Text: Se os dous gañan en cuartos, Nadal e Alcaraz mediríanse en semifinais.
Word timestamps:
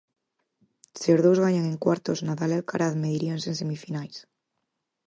Se 0.99 1.09
os 1.15 1.23
dous 1.25 1.41
gañan 1.45 1.65
en 1.71 1.77
cuartos, 1.83 2.23
Nadal 2.27 2.51
e 2.51 2.55
Alcaraz 2.57 2.93
mediríanse 3.03 3.47
en 3.51 3.57
semifinais. 3.61 4.15